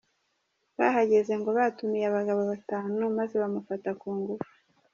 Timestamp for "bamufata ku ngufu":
3.43-4.51